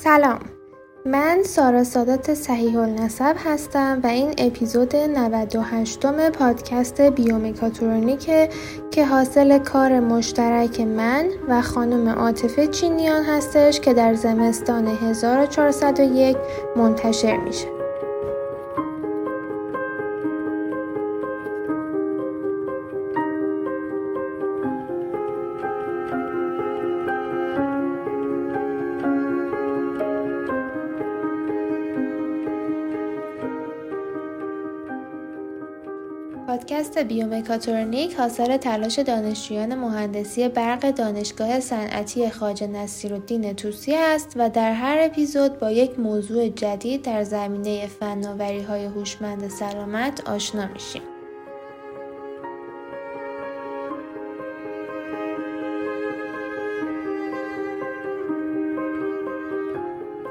[0.00, 0.38] سلام
[1.06, 8.48] من سارا سادات صحیح النسب هستم و این اپیزود 98 م پادکست بیومکاترونیکه
[8.90, 16.36] که حاصل کار مشترک من و خانم عاطفه چینیان هستش که در زمستان 1401
[16.76, 17.77] منتشر میشه.
[36.58, 44.72] پادکست بیومکاترونیک حاصل تلاش دانشجویان مهندسی برق دانشگاه صنعتی خواجه نصیرالدین توسی است و در
[44.72, 51.02] هر اپیزود با یک موضوع جدید در زمینه فناوری های هوشمند سلامت آشنا میشیم.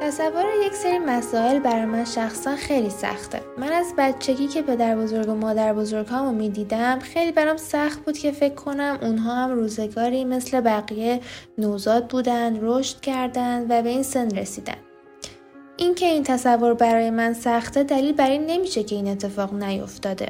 [0.01, 5.29] تصور یک سری مسائل برای من شخصا خیلی سخته من از بچگی که پدر بزرگ
[5.29, 10.25] و مادر بزرگ هامو می‌دیدم خیلی برام سخت بود که فکر کنم اونها هم روزگاری
[10.25, 11.19] مثل بقیه
[11.57, 14.77] نوزاد بودن رشد کردن و به این سن رسیدن.
[15.77, 20.29] اینکه این تصور برای من سخته دلیل بر این نمیشه که این اتفاق نیفتاده.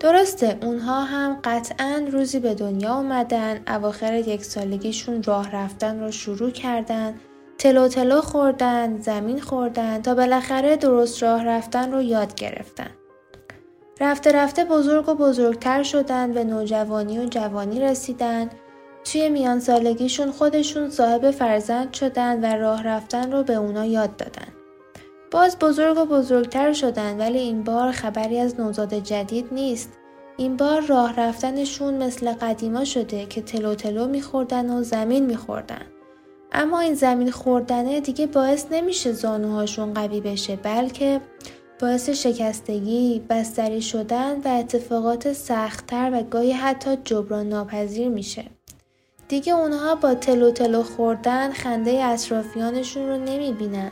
[0.00, 6.50] درسته اونها هم قطعا روزی به دنیا اومدن اواخر یک سالگیشون راه رفتن رو شروع
[6.50, 7.14] کردن.
[7.58, 12.90] تلو تلو خوردن، زمین خوردن تا بالاخره درست راه رفتن رو یاد گرفتن.
[14.00, 18.50] رفته رفته بزرگ و بزرگتر شدن به نوجوانی و جوانی رسیدن
[19.04, 24.48] توی میان سالگیشون خودشون صاحب فرزند شدن و راه رفتن رو به اونا یاد دادن.
[25.30, 29.92] باز بزرگ و بزرگتر شدن ولی این بار خبری از نوزاد جدید نیست.
[30.36, 35.86] این بار راه رفتنشون مثل قدیما شده که تلو تلو میخوردن و زمین میخوردن.
[36.52, 41.20] اما این زمین خوردنه دیگه باعث نمیشه زانوهاشون قوی بشه بلکه
[41.80, 48.44] باعث شکستگی، بستری شدن و اتفاقات سختتر و گاهی حتی جبران ناپذیر میشه.
[49.28, 53.90] دیگه اونها با تلو تلو خوردن خنده اطرافیانشون رو نمی‌بینن.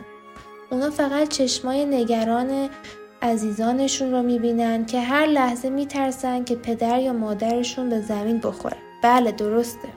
[0.71, 2.69] اونا فقط چشمای نگران
[3.23, 8.77] عزیزانشون رو می‌بینن که هر لحظه میترسن که پدر یا مادرشون به زمین بخوره.
[9.03, 9.89] بله درسته.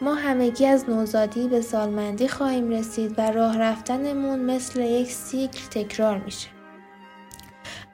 [0.00, 6.18] ما همگی از نوزادی به سالمندی خواهیم رسید و راه رفتنمون مثل یک سیکل تکرار
[6.18, 6.48] میشه.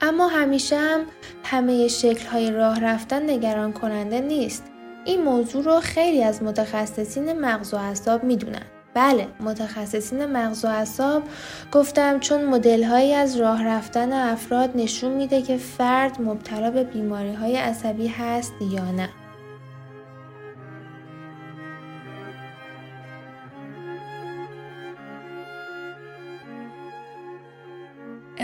[0.01, 0.99] اما همیشه هم
[1.43, 4.63] همه شکل های راه رفتن نگران کننده نیست.
[5.05, 8.65] این موضوع رو خیلی از متخصصین مغز و اعصاب می‌دونن.
[8.93, 11.23] بله متخصصین مغز و اعصاب
[11.71, 17.33] گفتم چون مدل هایی از راه رفتن افراد نشون میده که فرد مبتلا به بیماری
[17.33, 19.09] های عصبی هست یا نه.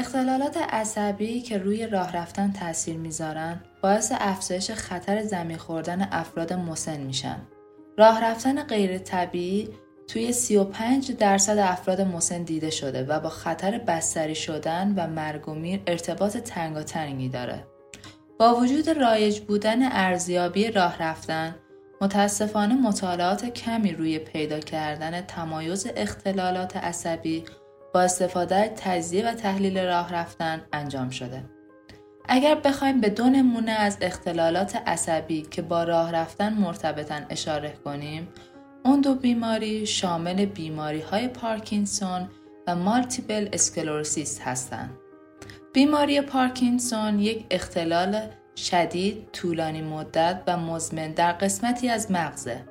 [0.01, 7.01] اختلالات عصبی که روی راه رفتن تاثیر می‌ذارن باعث افزایش خطر زمین خوردن افراد مسن
[7.01, 7.38] میشن.
[7.97, 9.69] راه رفتن غیر طبیعی
[10.07, 15.53] توی 35 درصد افراد مسن دیده شده و با خطر بستری شدن و مرگ و
[15.53, 17.68] میر ارتباط تنگاتنگی داره.
[18.39, 21.56] با وجود رایج بودن ارزیابی راه رفتن،
[22.01, 27.44] متاسفانه مطالعات کمی روی پیدا کردن تمایز اختلالات عصبی
[27.94, 31.44] با استفاده تجزیه و تحلیل راه رفتن انجام شده.
[32.29, 38.28] اگر بخوایم به دو نمونه از اختلالات عصبی که با راه رفتن مرتبطن اشاره کنیم،
[38.85, 42.30] اون دو بیماری شامل بیماری های پارکینسون
[42.68, 44.97] و مالتیپل اسکلروسیس هستند.
[45.74, 48.22] بیماری پارکینسون یک اختلال
[48.56, 52.71] شدید، طولانی مدت و مزمن در قسمتی از مغزه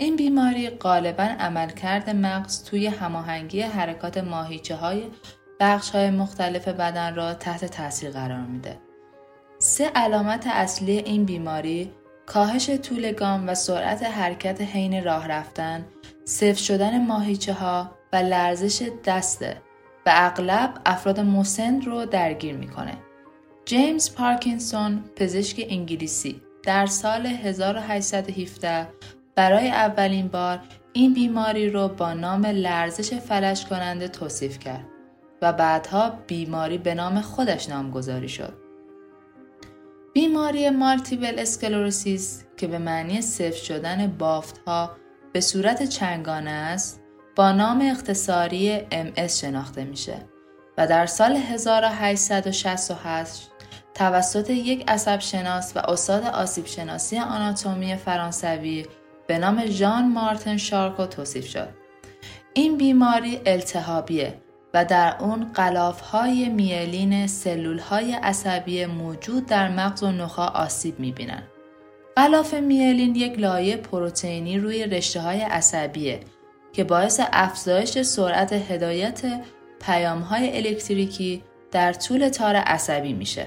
[0.00, 5.02] این بیماری غالبا عملکرد مغز توی هماهنگی حرکات ماهیچه های
[5.60, 8.78] بخش های مختلف بدن را تحت تاثیر قرار میده.
[9.58, 11.92] سه علامت اصلی این بیماری
[12.26, 15.84] کاهش طول گام و سرعت حرکت حین راه رفتن،
[16.24, 19.62] صفر شدن ماهیچه ها و لرزش دسته
[20.06, 22.94] و اغلب افراد مسن رو درگیر می‌کنه.
[23.64, 28.88] جیمز پارکینسون پزشک انگلیسی در سال 1817
[29.34, 30.58] برای اولین بار
[30.92, 34.86] این بیماری رو با نام لرزش فلش کننده توصیف کرد
[35.42, 38.52] و بعدها بیماری به نام خودش نامگذاری شد.
[40.14, 44.96] بیماری مالتیبل اسکلروسیس که به معنی صفر شدن بافت ها
[45.32, 47.00] به صورت چنگانه است
[47.36, 50.16] با نام اختصاری MS شناخته میشه
[50.78, 53.50] و در سال 1868
[53.94, 58.86] توسط یک عصب شناس و استاد آسیب شناسی آناتومی فرانسوی
[59.30, 61.68] به نام ژان مارتن شارکو توصیف شد.
[62.52, 64.34] این بیماری التهابیه
[64.74, 71.00] و در اون قلاف های میلین سلول های عصبی موجود در مغز و نخا آسیب
[71.00, 71.42] می‌بینن.
[72.16, 76.20] غلاف میلین یک لایه پروتئینی روی رشته های عصبیه
[76.72, 79.22] که باعث افزایش سرعت هدایت
[79.80, 83.46] پیام های الکتریکی در طول تار عصبی میشه.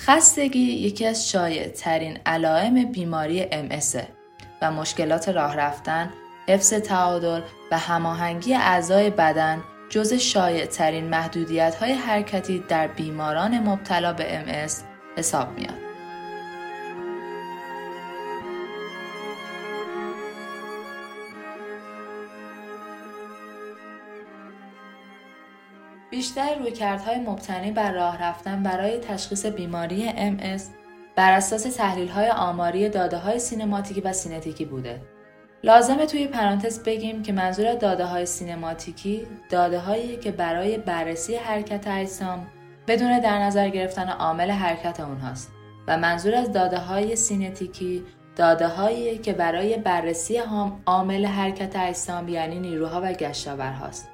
[0.00, 3.68] خستگی یکی از شایع ترین علائم بیماری ام
[4.62, 6.10] و مشکلات راه رفتن،
[6.48, 14.12] حفظ تعادل و هماهنگی اعضای بدن جز شایع ترین محدودیت های حرکتی در بیماران مبتلا
[14.12, 14.66] به ام
[15.16, 15.78] حساب میاد.
[26.10, 30.81] بیشتر رویکردهای مبتنی بر راه رفتن برای تشخیص بیماری MS
[31.22, 35.00] بر اساس تحلیل آماری داده های سینماتیکی و سینتیکی بوده.
[35.64, 41.88] لازمه توی پرانتز بگیم که منظور داده های سینماتیکی داده هایی که برای بررسی حرکت
[41.88, 42.46] اجسام
[42.88, 45.52] بدون در نظر گرفتن عامل حرکت اونهاست
[45.88, 48.04] و منظور از داده های سینتیکی
[48.36, 50.40] داده هایی که برای بررسی
[50.86, 54.08] عامل حرکت اجسام یعنی نیروها و گشتاورهاست.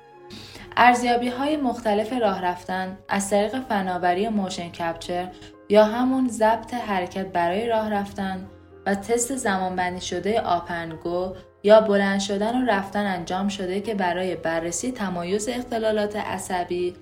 [0.77, 5.29] ارزیابی های مختلف راه رفتن از طریق فناوری motion capture
[5.69, 8.47] یا همون ضبط حرکت برای راه رفتن
[8.87, 13.95] و تست زمانبندی شده up and go یا بلند شدن و رفتن انجام شده که
[13.95, 16.95] برای بررسی تمایز اختلالات عصبی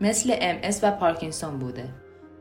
[0.00, 1.88] مثل MS و پارکینسون بوده.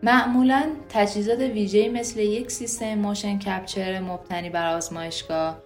[0.03, 5.57] معمولا تجهیزات ویژه‌ای مثل یک سیستم motion capture مبتنی بر آزمایشگاه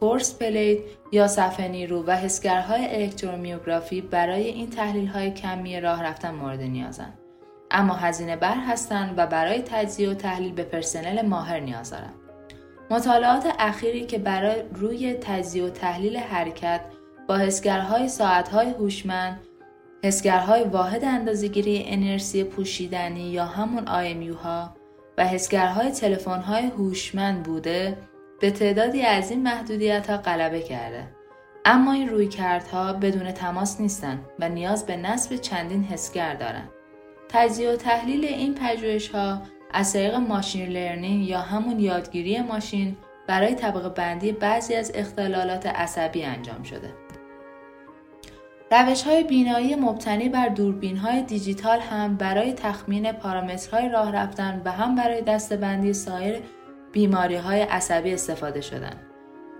[0.00, 0.80] force plate
[1.12, 7.21] یا صفحه نیرو و حسگرهای الکترومیوگرافی برای این تحلیل های کمی راه رفتن مورد نیازند.
[7.72, 12.14] اما هزینه بر هستند و برای تجزیه و تحلیل به پرسنل ماهر نیاز دارند.
[12.90, 16.80] مطالعات اخیری که برای روی تجزیه و تحلیل حرکت
[17.28, 19.40] با حسگرهای ساعتهای هوشمند،
[20.04, 24.74] حسگرهای واحد اندازهگیری انرژی پوشیدنی یا همون IMU ها
[25.18, 27.98] و حسگرهای تلفن‌های هوشمند بوده
[28.40, 31.08] به تعدادی از این محدودیت ها غلبه کرده.
[31.64, 36.70] اما این رویکردها بدون تماس نیستند و نیاز به نصب چندین حسگر دارند.
[37.32, 42.96] تجزیه و تحلیل این پژوهش ها از طریق ماشین لرنینگ یا همون یادگیری ماشین
[43.26, 46.94] برای طبقه بندی بعضی از اختلالات عصبی انجام شده.
[48.70, 54.70] روش های بینایی مبتنی بر دوربین های دیجیتال هم برای تخمین پارامترهای راه رفتن و
[54.72, 56.42] هم برای دستبندی سایر
[56.92, 59.00] بیماری های عصبی استفاده شدن.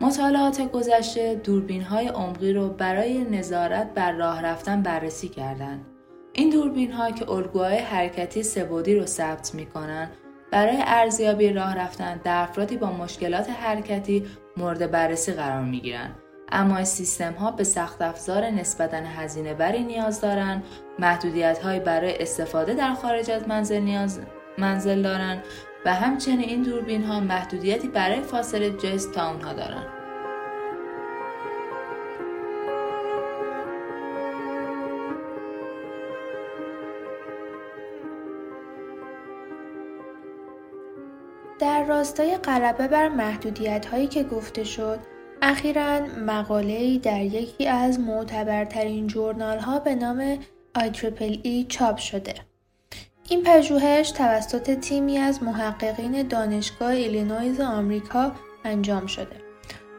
[0.01, 5.92] مطالعات گذشته دوربین های عمقی رو برای نظارت بر راه رفتن بررسی کردند.
[6.32, 10.11] این دوربین ها که الگوهای حرکتی سبودی رو ثبت می کنن
[10.50, 14.26] برای ارزیابی راه رفتن در افرادی با مشکلات حرکتی
[14.56, 16.11] مورد بررسی قرار می گیرن.
[16.52, 20.64] اما این سیستم ها به سخت افزار نسبتا هزینه بری نیاز دارند،
[20.99, 24.20] محدودیت های برای استفاده در خارج از منزل نیاز
[24.58, 25.43] منزل دارند
[25.84, 30.02] و همچنین این دوربین ها محدودیتی برای فاصله جست تا اونها دارند.
[41.82, 44.99] در راستای غلبه بر محدودیت هایی که گفته شد
[45.43, 50.39] اخیرا مقاله در یکی از معتبرترین journal ها به نام
[50.79, 52.34] IEEE چاپ شده.
[53.29, 58.32] این پژوهش توسط تیمی از محققین دانشگاه ایلینویز آمریکا
[58.65, 59.42] انجام شده.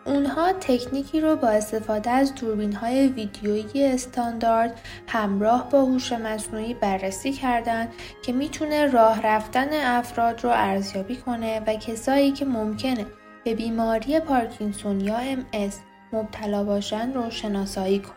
[0.05, 7.31] اونها تکنیکی رو با استفاده از دوربین های ویدیویی استاندارد همراه با هوش مصنوعی بررسی
[7.31, 7.93] کردند
[8.23, 13.05] که می‌تونه راه رفتن افراد رو ارزیابی کنه و کسایی که ممکنه
[13.43, 15.73] به بیماری پارکینسون یا MS
[16.13, 18.15] مبتلا باشن رو شناسایی کنه.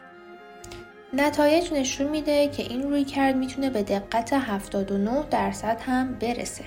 [1.12, 6.64] نتایج نشون میده که این روی کرد می‌تونه به دقت 79 درصد هم برسه.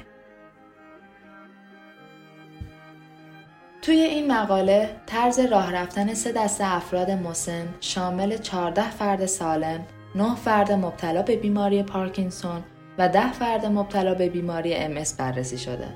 [3.90, 10.36] توی این مقاله طرز راه رفتن سه دسته افراد مسن شامل 14 فرد سالم، 9
[10.36, 12.64] فرد مبتلا به بیماری پارکینسون
[12.98, 15.88] و 10 فرد مبتلا به بیماری ام بررسی شده.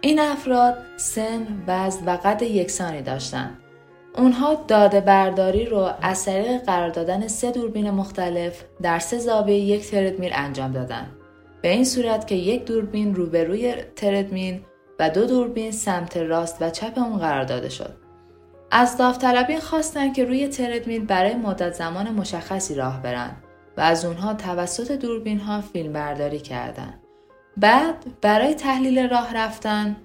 [0.00, 3.58] این افراد سن، وزن و قد یکسانی داشتند.
[4.16, 9.90] اونها داده برداری رو از طریق قرار دادن سه دوربین مختلف در سه زاویه یک
[9.90, 11.06] تردمیل انجام دادن.
[11.62, 14.60] به این صورت که یک دوربین روبروی تردمیل
[15.00, 17.96] و دو دوربین سمت راست و چپ اون قرار داده شد.
[18.70, 23.36] از داوطلبین خواستن که روی تردمیل برای مدت زمان مشخصی راه برن
[23.76, 26.94] و از اونها توسط دوربین ها فیلم برداری کردن.
[27.56, 29.96] بعد برای تحلیل راه رفتن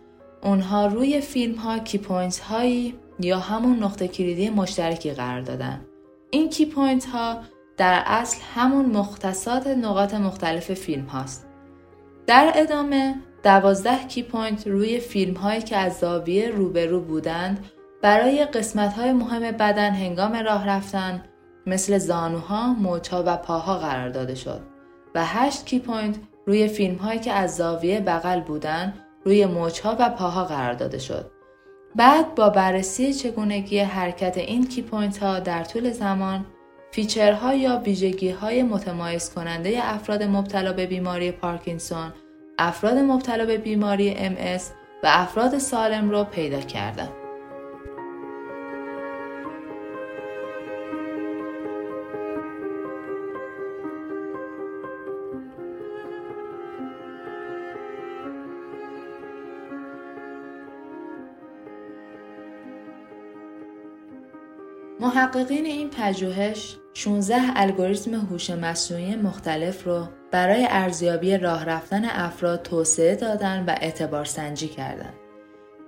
[0.43, 2.01] اونها روی فیلم ها کی
[2.49, 5.85] هایی یا همون نقطه کلیدی مشترکی قرار دادن.
[6.31, 6.73] این کی
[7.13, 7.41] ها
[7.77, 11.47] در اصل همون مختصات نقاط مختلف فیلم هاست.
[12.27, 17.65] در ادامه دوازده key point روی فیلم هایی که از زاویه روبرو بودند
[18.01, 21.23] برای قسمت های مهم بدن هنگام راه رفتن
[21.65, 24.61] مثل زانوها، مچا و پاها قرار داده شد
[25.15, 28.93] و هشت key point روی فیلم هایی که از زاویه بغل بودند
[29.25, 31.31] روی مچ‌ها و پاها قرار داده شد.
[31.95, 36.45] بعد با بررسی چگونگی حرکت این key point ها در طول زمان
[36.91, 42.13] feature ها یا ویژگی های متمایز کننده افراد مبتلا به بیماری پارکینسون،
[42.57, 44.61] افراد مبتلا به بیماری MS
[45.03, 47.09] و افراد سالم را پیدا کردند.
[64.99, 73.15] محققین این پژوهش 16 الگوریتم هوش مصنوعی مختلف رو برای ارزیابی راه رفتن افراد توسعه
[73.15, 75.13] دادن و اعتبار سنجی کردند.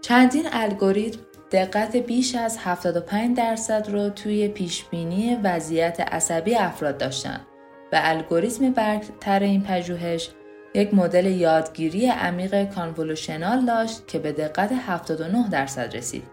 [0.01, 1.19] چندین الگوریتم
[1.51, 7.47] دقت بیش از 75 درصد رو توی پیشبینی وضعیت عصبی افراد داشتند
[7.93, 10.29] و الگوریتم برتر این پژوهش
[10.73, 16.23] یک مدل یادگیری عمیق کانولوشنال داشت که به دقت 79 درصد رسید.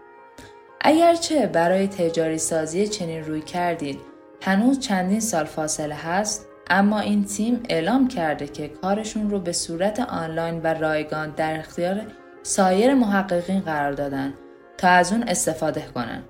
[0.81, 3.99] اگرچه برای تجاری سازی چنین روی کردید
[4.41, 9.99] هنوز چندین سال فاصله هست اما این تیم اعلام کرده که کارشون رو به صورت
[9.99, 12.01] آنلاین و رایگان در اختیار
[12.43, 14.33] سایر محققین قرار دادن
[14.77, 16.23] تا از اون استفاده کنن.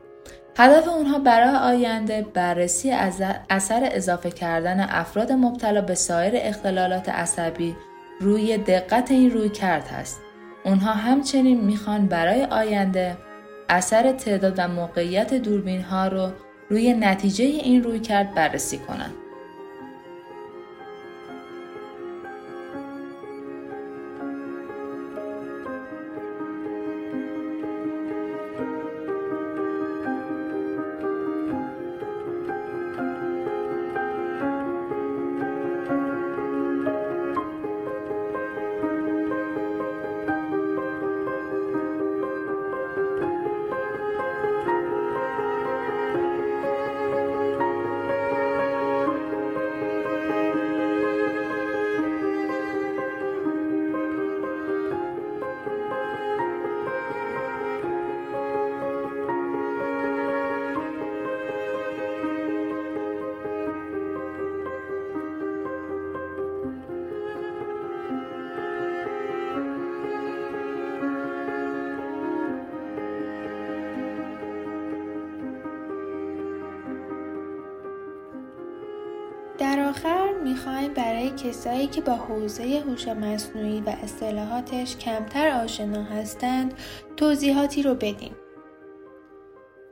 [0.58, 2.92] هدف اونها برای آینده بررسی
[3.50, 7.76] اثر اضافه کردن افراد مبتلا به سایر اختلالات عصبی
[8.22, 10.22] روی دقت این روی کرد هست.
[10.66, 13.18] اونها همچنین می‌خوان برای آینده
[13.70, 16.30] اثر تعداد و موقعیت دوربین ها رو
[16.70, 19.14] روی نتیجه این روی کرد بررسی کنند.
[80.46, 86.74] می‌خوایم برای کسایی که با حوزه هوش مصنوعی و اصطلاحاتش کمتر آشنا هستند
[87.18, 88.36] توضیحاتی رو بدیم.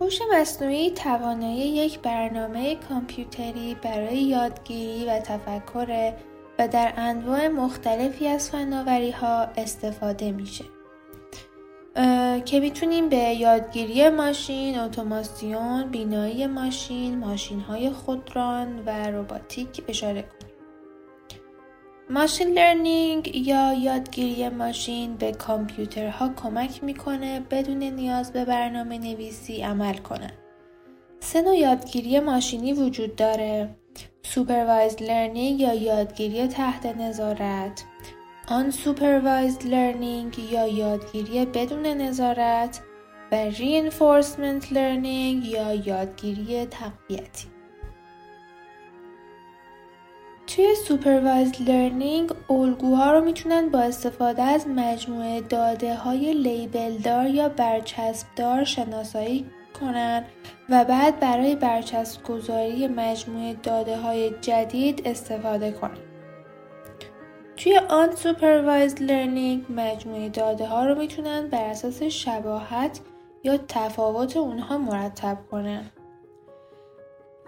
[0.02, 6.14] هوش مصنوعی توانایی یک برنامه کامپیوتری برای یادگیری و تفکر
[6.60, 10.66] و در انواع مختلفی از فناوری ها استفاده میشه.
[12.46, 20.43] که می‌تونیم به یادگیری ماشین، اتوماسیون، بینایی ماشین، ماشین های خودران و روباتیک اشاره کنیم.
[22.10, 29.98] machine learning یا یادگیری ماشین به کامپیوترها کمک می‌کنه بدون نیاز به برنامه نویسی عمل
[29.98, 30.32] کنه.
[31.20, 33.76] سه نوع یادگیری ماشینی وجود داره.
[34.24, 37.84] supervised learning یا یادگیری تحت نظارت،
[38.48, 42.82] Unsupervised Learning یا یادگیری بدون نظارت
[43.32, 47.53] و Reinforcement Learning یا یادگیری تقویتی
[50.56, 57.50] توی Supervised Learning الگوها رو می‌تونن با استفاده از مجموعه داده های لیبل دار یا
[57.50, 59.46] برچسب دار شناسایی
[59.80, 60.26] کنن
[60.70, 65.98] و بعد برای برچسب گذاری مجموعه داده های جدید استفاده کنن.
[67.58, 73.00] توی آن سوپروایزد لرنینگ مجموعه داده ها رو می‌تونن بر اساس شباهت
[73.44, 75.92] یا تفاوت اونها مرتب کنن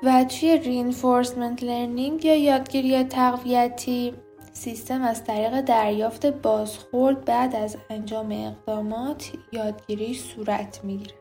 [0.05, 4.13] و توی رینفورسمنت لرنینگ یا یادگیری تقویتی؟
[4.53, 11.15] سیستم از طریق دریافت بازخورد بعد از انجام اقدامات یادگیری صورت می‌گیره.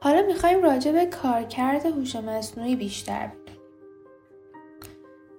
[0.00, 3.60] حالا می‌خوایم راجع به کارکرد هوش مصنوعی بیشتر بدونیم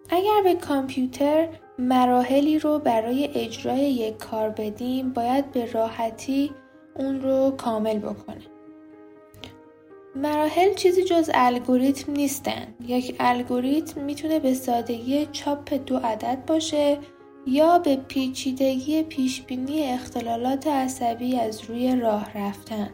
[0.10, 6.52] اگر به کامپیوتر مراحلی رو برای اجرای یک کار بدیم باید به راحتی
[6.96, 8.57] اون رو کامل بکنه.
[10.18, 12.68] مراحل چیزی جز الگوریتم نیستن.
[12.88, 16.98] یک الگوریتم می‌تونه به سادگی چاپ دو عدد باشه
[17.48, 22.90] یا به پیچیدگی پیش‌بینی اختلالات عصبی از روی راه رفتن.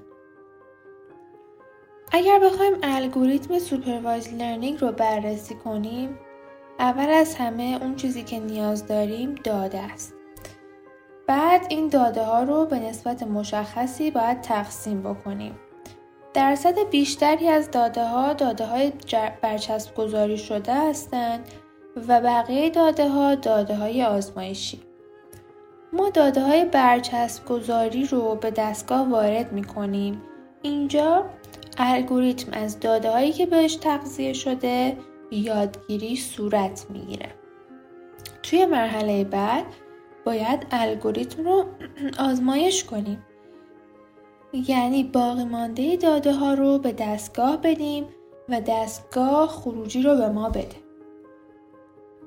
[2.11, 6.17] اگر بخوایم الگوریتم supervised learning رو بررسی کنیم
[6.79, 10.13] اول از همه اون چیزی که نیاز داریم داده است.
[11.27, 15.59] بعد این داده ها رو به نسبت مشخصی باید تقسیم بکنیم.
[16.33, 18.93] درصد بیشتری از داده ها داده های
[19.41, 21.47] برچسب گذاری شده هستند
[22.07, 24.81] و بقیه داده ها داده های آزمایشی.
[25.93, 30.21] ما داده های برچسب گذاری رو به دستگاه وارد می کنیم.
[30.61, 31.25] اینجا
[31.77, 34.97] الگوریتم از داده هایی که بهش تغذیه شده
[35.31, 37.29] یادگیری صورت می‌گیره.
[38.43, 39.65] توی مرحله بعد
[40.25, 41.65] باید الگوریتم رو
[42.29, 43.25] آزمایش کنیم.
[44.53, 48.05] یعنی باقی مانده داده ها رو به دستگاه بدیم
[48.49, 50.83] و دستگاه خروجی رو به ما بده.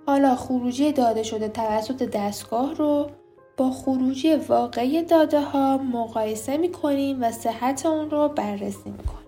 [0.06, 3.10] حالا خروجی داده شده توسط دستگاه رو
[3.56, 9.26] با خروجی واقعی داده ها مقایسه می کنیم و صحت اون رو بررسی می کنیم.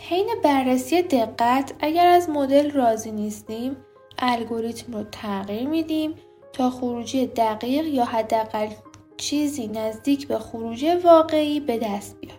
[0.00, 3.76] حین بررسی دقت اگر از مدل راضی نیستیم
[4.18, 6.14] الگوریتم رو تغییر میدیم
[6.52, 8.68] تا خروجی دقیق یا حداقل
[9.16, 12.36] چیزی نزدیک به خروجی واقعی به دست بیاد.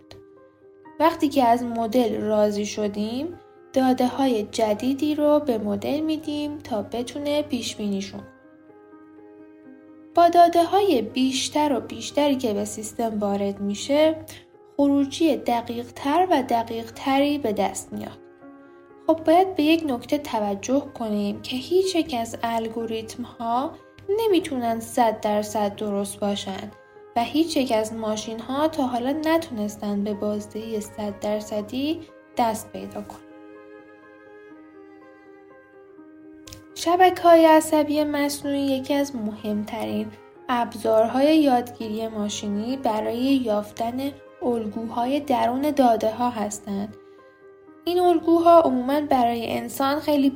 [0.99, 3.39] وقتی که از مدل راضی شدیم
[3.73, 8.23] داده های جدیدی رو به مدل میدیم تا بتونه پیش بینیشون
[10.15, 14.15] با داده های بیشتر و بیشتری که به سیستم وارد میشه
[14.77, 18.17] خروجی دقیق تر و دقیق تری به دست میاد.
[19.07, 23.71] خب باید به یک نکته توجه کنیم که هیچ یک از الگوریتم ها
[24.09, 26.71] نمی‌تونن صد درصد درست باشن
[27.15, 32.01] و هیچ یک از ماشین ها تا حالا نتونستن به بازدهی صد درصدی
[32.37, 33.27] دست پیدا کنن.
[36.75, 40.11] شبکه های عصبی مصنوعی یکی از مهمترین
[40.49, 46.97] ابزارهای یادگیری ماشینی برای یافتن الگوهای درون داده ها هستند.
[47.87, 50.29] این الگوها عموما برای انسان خیلی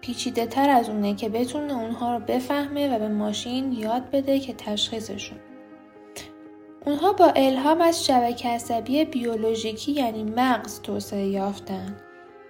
[0.00, 4.52] پیچیده تر از اونه که بتونه اونها رو بفهمه و به ماشین یاد بده که
[4.52, 5.38] تشخیصشون.
[6.86, 11.96] اونها با الهام از شبکه عصبی بیولوژیکی یعنی مغز توسعه یافتن.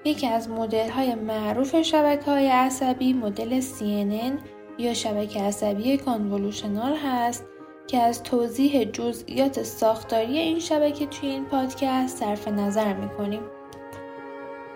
[0.04, 4.38] یکی از مدل های معروف شبکه های عصبی مدل CNN
[4.78, 7.44] یا شبکه عصبی کانولوشنال هست
[7.86, 13.57] که از توضیح جزئیات ساختاری این شبکه توی این پادکست صرف نظر می‌کنیم.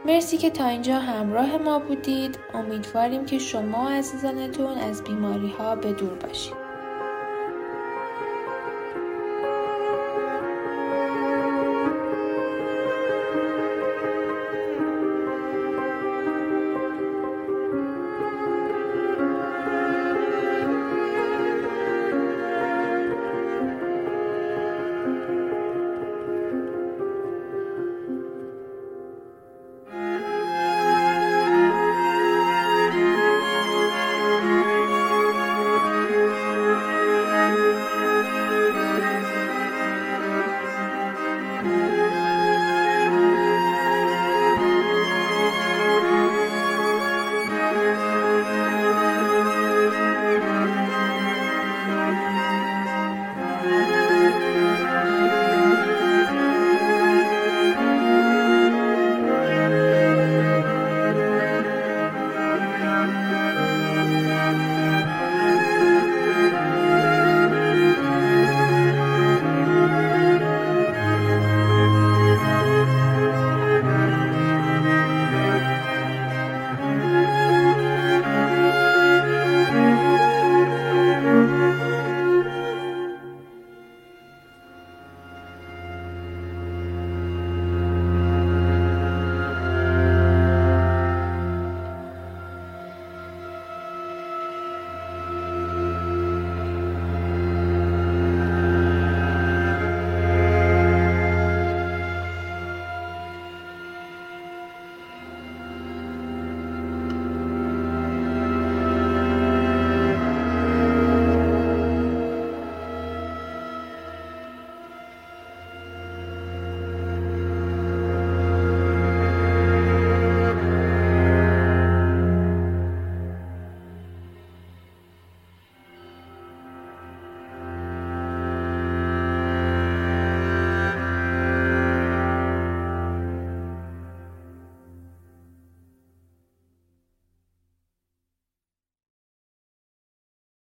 [0.06, 2.38] مرسی که تا اینجا همراه ما بودید.
[2.54, 6.61] امیدواریم که شما عزیزانتون از بیماری ها به دور باشید.